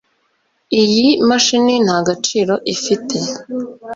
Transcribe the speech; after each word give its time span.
Iyi 0.81 1.07
mashini 1.27 1.73
nta 1.85 1.97
gaciro 2.07 2.53
ifite 2.75 3.17